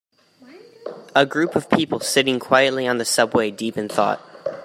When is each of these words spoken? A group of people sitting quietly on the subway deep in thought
A 1.15 1.27
group 1.27 1.55
of 1.55 1.69
people 1.69 1.99
sitting 1.99 2.39
quietly 2.39 2.87
on 2.87 2.97
the 2.97 3.05
subway 3.05 3.51
deep 3.51 3.77
in 3.77 3.87
thought 3.87 4.19